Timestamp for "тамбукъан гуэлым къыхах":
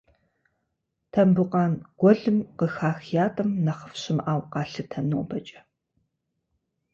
1.11-2.99